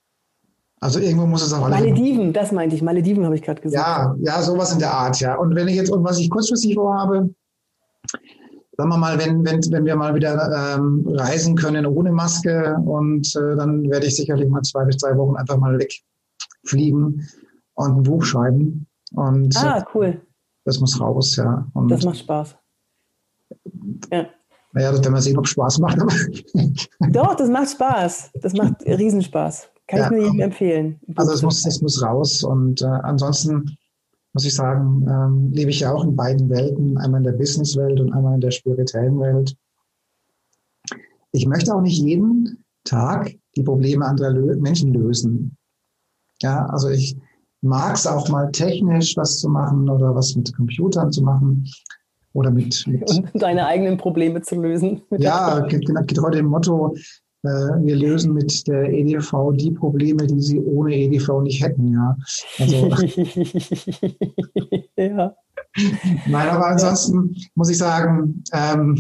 [0.81, 1.75] also irgendwo muss es auch alle.
[1.75, 2.83] Malediven, das meinte ich.
[2.83, 3.87] Malediven habe ich gerade gesagt.
[3.87, 5.37] Ja, ja, sowas in der Art, ja.
[5.37, 7.35] Und wenn ich jetzt, und was ich kurzfristig vorhabe,
[8.79, 13.37] sagen wir mal, wenn, wenn, wenn wir mal wieder ähm, reisen können ohne Maske und
[13.37, 17.29] äh, dann werde ich sicherlich mal zwei bis drei Wochen einfach mal wegfliegen
[17.75, 18.87] und ein Buch schreiben.
[19.13, 20.23] Und, ah, cool.
[20.65, 21.67] Das muss raus, ja.
[21.75, 22.57] Und das macht Spaß.
[24.11, 24.27] Ja.
[24.73, 25.99] Naja, das werden wir sehen, ob Spaß macht.
[27.11, 28.31] Doch, das macht Spaß.
[28.41, 29.70] Das macht Riesenspaß.
[29.91, 31.01] Kann ja, ich nur jedem empfehlen.
[31.17, 32.45] Also es muss, es muss raus.
[32.45, 33.77] Und äh, ansonsten
[34.33, 37.99] muss ich sagen, ähm, lebe ich ja auch in beiden Welten, einmal in der Businesswelt
[37.99, 39.57] und einmal in der spirituellen Welt.
[41.33, 45.57] Ich möchte auch nicht jeden Tag die Probleme anderer Lö Menschen lösen.
[46.41, 47.17] Ja, also ich
[47.61, 51.69] mag es auch mal technisch was zu machen oder was mit Computern zu machen
[52.33, 55.03] oder mit, mit und deine eigenen Probleme zu lösen.
[55.19, 56.95] Ja, geht, geht heute im Motto,
[57.43, 62.17] wir lösen mit der EDV die Probleme, die sie ohne EDV nicht hätten, ja.
[62.59, 62.77] Also,
[64.97, 65.35] ja.
[66.27, 68.99] Nein, aber ansonsten muss ich sagen, ähm,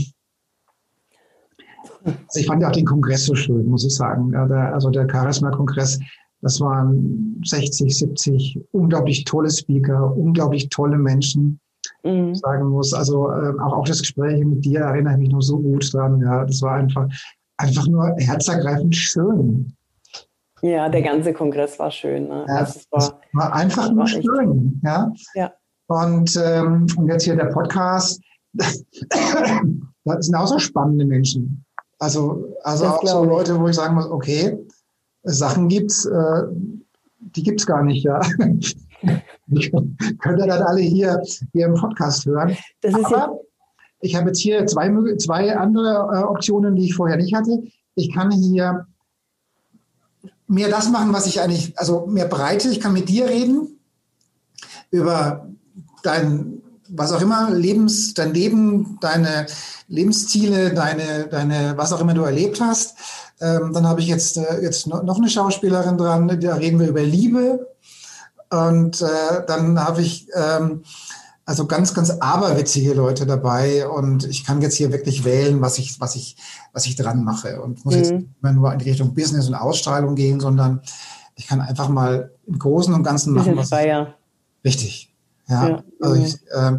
[2.05, 4.35] also ich fand ja auch den Kongress so schön, muss ich sagen.
[4.35, 5.98] Also der Charisma-Kongress,
[6.40, 11.61] das waren 60, 70 unglaublich tolle Speaker, unglaublich tolle Menschen.
[12.03, 12.35] Mhm.
[12.35, 12.94] sagen muss.
[12.94, 16.20] Also äh, auch, auch das Gespräch mit dir erinnere ich mich noch so gut dran.
[16.20, 17.09] Ja, das war einfach
[17.61, 19.73] einfach nur herzergreifend schön.
[20.62, 22.29] Ja, der ganze Kongress war schön.
[22.29, 22.44] Ne?
[22.49, 24.81] Ja, das, war, das war einfach das nur war schön.
[24.85, 25.12] Ja?
[25.35, 25.53] ja.
[25.87, 28.20] Und, ähm, und jetzt hier der Podcast.
[28.53, 28.85] das
[30.27, 31.64] sind auch so spannende Menschen.
[31.99, 34.59] Also, also auch so Leute, wo ich sagen muss, okay,
[35.23, 36.42] Sachen gibt's, äh,
[37.18, 38.20] die gibt's gar nicht, ja.
[39.53, 39.73] ich
[40.18, 42.57] könnte dann alle hier, hier im Podcast hören.
[42.81, 43.38] Das ist Aber,
[44.00, 47.62] ich habe jetzt hier zwei, zwei andere äh, Optionen, die ich vorher nicht hatte.
[47.94, 48.86] Ich kann hier
[50.46, 52.68] mehr das machen, was ich eigentlich, also mehr Breite.
[52.70, 53.78] Ich kann mit dir reden
[54.90, 55.46] über
[56.02, 59.46] dein, was auch immer, Lebens, dein Leben, deine
[59.86, 62.96] Lebensziele, deine, deine, was auch immer du erlebt hast.
[63.40, 67.02] Ähm, dann habe ich jetzt, äh, jetzt noch eine Schauspielerin dran, da reden wir über
[67.02, 67.68] Liebe.
[68.50, 70.82] Und äh, dann habe ich ähm,
[71.50, 76.00] also ganz, ganz aberwitzige Leute dabei und ich kann jetzt hier wirklich wählen, was ich,
[76.00, 76.36] was ich,
[76.72, 78.00] was ich dran mache und muss mhm.
[78.00, 80.80] jetzt nicht mehr nur in die Richtung Business und Ausstrahlung gehen, sondern
[81.34, 85.12] ich kann einfach mal im Großen und Ganzen machen, was ich, richtig.
[85.48, 85.82] Ja, ja.
[86.00, 86.78] also ich, äh,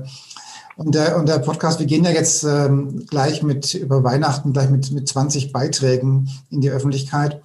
[0.77, 4.69] und der, und der Podcast, wir gehen ja jetzt ähm, gleich mit über Weihnachten gleich
[4.69, 7.41] mit, mit 20 Beiträgen in die Öffentlichkeit,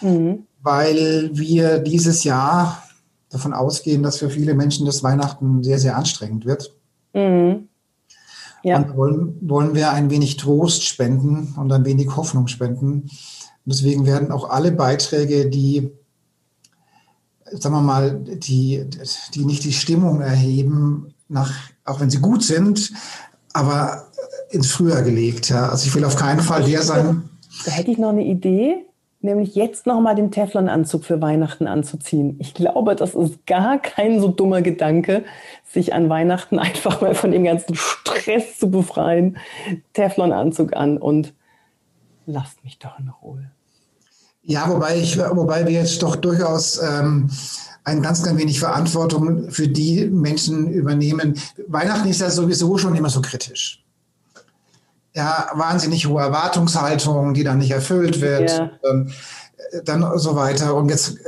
[0.00, 0.48] mhm.
[0.60, 2.82] weil wir dieses Jahr
[3.34, 6.74] davon ausgehen, dass für viele Menschen das Weihnachten sehr, sehr anstrengend wird.
[7.12, 7.68] Mhm.
[8.62, 8.78] Ja.
[8.78, 13.10] Und wollen, wollen wir ein wenig Trost spenden und ein wenig Hoffnung spenden.
[13.66, 15.90] Deswegen werden auch alle Beiträge, die,
[17.50, 18.86] sagen wir mal, die,
[19.34, 21.52] die nicht die Stimmung erheben, nach
[21.84, 22.92] auch wenn sie gut sind,
[23.52, 24.06] aber
[24.50, 25.50] ins Frühjahr gelegt.
[25.50, 25.68] Ja.
[25.68, 27.28] Also ich will auf keinen Fall der sein.
[27.64, 28.86] Da hätte ich noch eine Idee,
[29.24, 32.36] nämlich jetzt nochmal den Teflon-Anzug für Weihnachten anzuziehen.
[32.38, 35.24] Ich glaube, das ist gar kein so dummer Gedanke,
[35.64, 39.38] sich an Weihnachten einfach mal von dem ganzen Stress zu befreien.
[39.94, 41.32] Teflon-Anzug an und
[42.26, 43.50] lasst mich doch in Ruhe.
[44.42, 47.30] Ja, wobei, ich, wobei wir jetzt doch durchaus ähm,
[47.84, 51.38] ein ganz, ganz wenig Verantwortung für die Menschen übernehmen.
[51.66, 53.83] Weihnachten ist ja sowieso schon immer so kritisch.
[55.14, 58.50] Ja, wahnsinnig hohe Erwartungshaltung, die dann nicht erfüllt wird.
[58.50, 58.70] Ja.
[58.84, 59.10] Ähm,
[59.84, 60.74] dann so weiter.
[60.74, 61.18] Und jetzt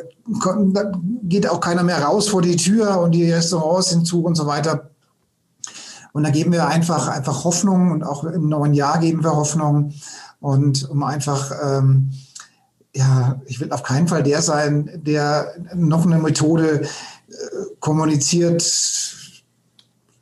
[1.23, 4.47] geht auch keiner mehr raus vor die Tür und die Restaurants sind zu und so
[4.47, 4.91] weiter.
[6.13, 9.95] Und da geben wir einfach, einfach Hoffnung und auch im neuen Jahr geben wir Hoffnung.
[10.41, 12.11] Und um einfach ähm,
[12.97, 16.87] ja, ich will auf keinen Fall der sein, der noch eine Methode äh,
[17.79, 18.65] kommuniziert,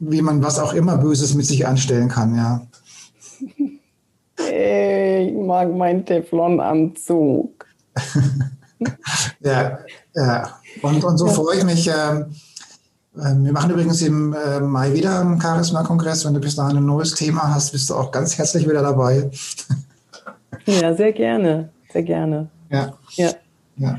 [0.01, 2.67] wie man was auch immer Böses mit sich anstellen kann, ja.
[4.37, 7.65] Ich mag meinen Teflonanzug.
[9.41, 9.79] ja,
[10.15, 10.59] ja.
[10.83, 11.89] Und, und so freue ich mich.
[11.89, 12.25] Äh,
[13.15, 16.25] wir machen übrigens im äh, Mai wieder einen Charisma-Kongress.
[16.25, 19.31] Wenn du bis dahin ein neues Thema hast, bist du auch ganz herzlich wieder dabei.
[20.67, 22.49] ja, sehr gerne, sehr gerne.
[22.71, 22.93] Ja.
[23.15, 23.31] ja.
[23.77, 23.99] ja.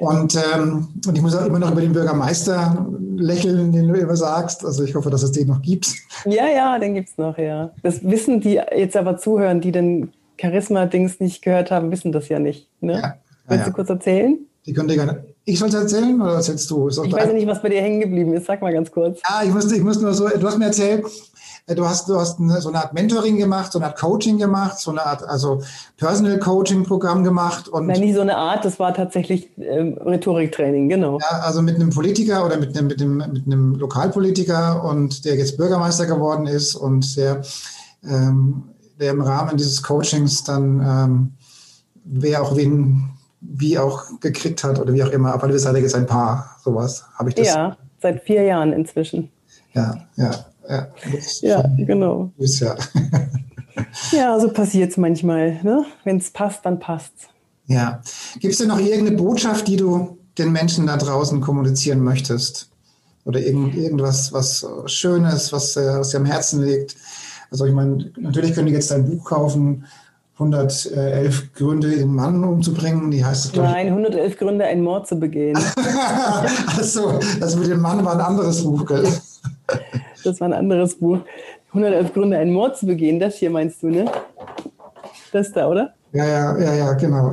[0.00, 2.86] Und, ähm, und ich muss auch immer noch über den Bürgermeister
[3.20, 4.64] lächeln, den du immer sagst.
[4.64, 5.94] Also ich hoffe, dass es den noch gibt.
[6.24, 7.70] Ja, ja, den gibt es noch, ja.
[7.82, 12.38] Das wissen die jetzt aber zuhören, die den Charisma-Dings nicht gehört haben, wissen das ja
[12.38, 12.68] nicht.
[12.80, 12.94] Ne?
[12.94, 13.14] Ja.
[13.46, 14.38] Willst du kurz erzählen?
[14.66, 15.24] Die könnt ihr gerne.
[15.44, 16.88] Ich soll es erzählen oder erzählst du?
[16.88, 18.46] ich weiß ja nicht, was bei dir hängen geblieben ist.
[18.46, 19.20] Sag mal ganz kurz.
[19.24, 21.08] Ah, ich muss, ich muss nur so, du hast mir erzählt, äh,
[21.66, 24.78] du hast, du hast eine, so eine Art Mentoring gemacht, so eine Art Coaching gemacht,
[24.78, 25.62] so eine Art also
[25.96, 27.68] Personal Coaching Programm gemacht.
[27.68, 31.18] Und Nein, nicht so eine Art, das war tatsächlich ähm, Rhetoriktraining, genau.
[31.20, 35.36] Ja, also mit einem Politiker oder mit einem, mit einem, mit einem Lokalpolitiker und der
[35.36, 37.42] jetzt Bürgermeister geworden ist und der,
[38.04, 38.64] ähm,
[38.98, 41.32] der im Rahmen dieses Coachings dann ähm,
[42.04, 45.32] wer auch wen wie auch gekriegt hat oder wie auch immer.
[45.32, 47.04] Aber hat er jetzt ein Paar, sowas.
[47.14, 47.46] Habe ich das?
[47.46, 49.30] Ja, seit vier Jahren inzwischen.
[49.72, 50.30] Ja, ja.
[50.70, 50.88] Ja,
[51.42, 52.30] ja genau.
[52.38, 52.76] Ist ja.
[54.12, 55.60] ja, so passiert es manchmal.
[55.62, 55.84] Ne?
[56.04, 57.26] Wenn es passt, dann passt's.
[57.66, 58.00] Ja.
[58.38, 62.70] Gibt es denn noch irgendeine Botschaft, die du den Menschen da draußen kommunizieren möchtest?
[63.24, 66.96] Oder irgend, irgendwas, was Schönes, was, äh, was dir am Herzen liegt?
[67.50, 69.84] Also ich meine, natürlich können die jetzt dein Buch kaufen,
[70.34, 73.10] 111 Gründe, den Mann umzubringen.
[73.10, 75.56] Die heißt es, Nein, 111 Gründe, einen Mord zu begehen.
[76.66, 79.06] Achso, das mit dem Mann war ein anderes Buch, gell?
[80.24, 81.18] Das war ein anderes Buch.
[81.68, 83.20] 111 Gründe, einen Mord zu begehen.
[83.20, 84.10] Das hier meinst du, ne?
[85.32, 85.94] Das da, oder?
[86.12, 87.32] Ja, ja, ja, ja, genau.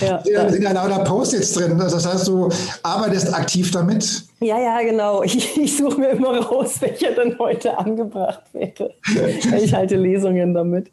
[0.00, 1.80] Ja, da sind ja lauter Post-its drin.
[1.80, 2.48] Also das heißt, du
[2.82, 4.24] arbeitest aktiv damit.
[4.40, 5.22] Ja, ja, genau.
[5.22, 8.94] Ich, ich suche mir immer raus, welcher denn heute angebracht wäre.
[9.56, 10.90] Ich halte Lesungen damit.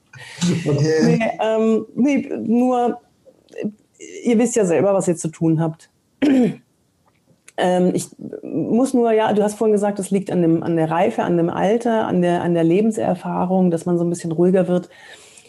[0.66, 1.18] Okay.
[1.18, 3.00] Nee, ähm, nee, nur,
[4.24, 5.90] ihr wisst ja selber, was ihr zu tun habt.
[7.58, 8.08] Ähm, ich
[8.42, 11.38] muss nur, ja, du hast vorhin gesagt, das liegt an, dem, an der Reife, an
[11.38, 14.89] dem Alter, an der, an der Lebenserfahrung, dass man so ein bisschen ruhiger wird.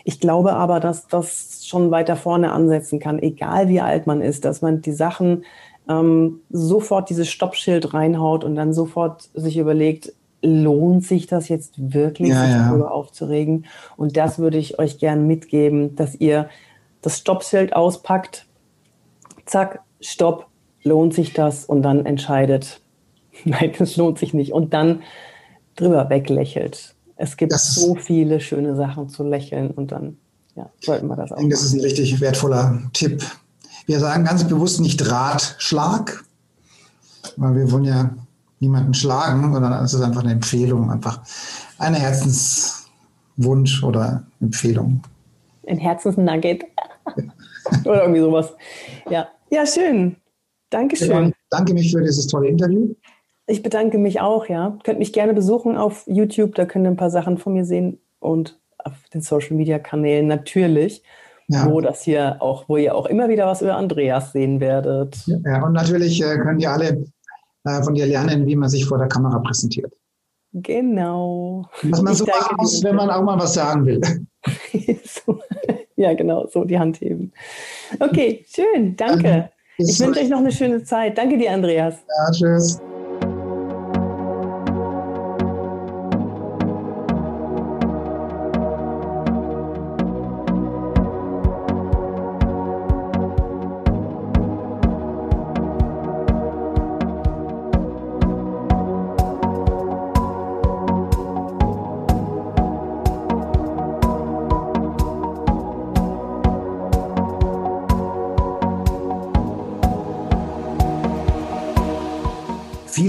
[0.04, 4.44] Ich glaube aber, dass das schon weiter vorne ansetzen kann, egal wie alt man ist,
[4.44, 5.44] dass man die Sachen
[5.88, 10.12] ähm, sofort dieses Stoppschild reinhaut und dann sofort sich überlegt,
[10.42, 12.68] lohnt sich das jetzt wirklich, ja, sich ja.
[12.68, 13.64] darüber aufzuregen?
[13.96, 16.48] Und das würde ich euch gern mitgeben, dass ihr
[17.00, 18.46] das Stoppschild auspackt,
[19.46, 20.46] zack, stopp,
[20.84, 22.80] lohnt sich das und dann entscheidet,
[23.44, 25.02] nein, das lohnt sich nicht und dann
[25.76, 26.94] drüber weglächelt.
[27.16, 30.18] Es gibt das so viele schöne Sachen zu lächeln und dann
[30.56, 31.36] ja, sollten wir das auch.
[31.36, 33.24] Ich denke, das ist ein richtig wertvoller Tipp.
[33.86, 36.24] Wir sagen ganz bewusst nicht Ratschlag,
[37.36, 38.14] weil wir wollen ja
[38.60, 41.20] niemanden schlagen, sondern es ist einfach eine Empfehlung, einfach
[41.78, 45.02] ein Herzenswunsch oder Empfehlung.
[45.66, 46.64] Ein Herzensnugget.
[47.84, 48.52] oder irgendwie sowas.
[49.10, 50.16] Ja, ja, schön.
[50.74, 51.28] Dankeschön.
[51.28, 52.94] Ich danke mich für dieses tolle Interview.
[53.46, 54.76] Ich bedanke mich auch, ja.
[54.82, 58.00] Könnt mich gerne besuchen auf YouTube, da könnt ihr ein paar Sachen von mir sehen
[58.18, 61.04] und auf den Social Media Kanälen natürlich,
[61.46, 61.70] ja.
[61.70, 65.16] wo das hier auch, wo ihr auch immer wieder was über Andreas sehen werdet.
[65.26, 67.04] Ja, und natürlich äh, könnt ihr alle
[67.62, 69.94] äh, von dir lernen, wie man sich vor der Kamera präsentiert.
[70.52, 71.68] Genau.
[71.82, 74.00] Was man ich so machen muss, wenn man auch mal was sagen will.
[75.04, 75.38] so.
[75.94, 77.32] Ja, genau, so die Hand heben.
[78.00, 79.50] Okay, schön, danke.
[79.76, 81.18] Ich wünsche euch noch eine schöne Zeit.
[81.18, 81.96] Danke dir, Andreas.
[82.08, 82.80] Ja, tschüss.